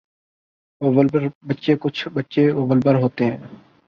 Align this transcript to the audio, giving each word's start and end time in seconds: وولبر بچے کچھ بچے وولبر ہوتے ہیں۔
وولبر 0.81 1.27
بچے 1.47 1.75
کچھ 1.79 2.07
بچے 2.13 2.51
وولبر 2.51 2.95
ہوتے 2.95 3.25
ہیں۔ 3.25 3.37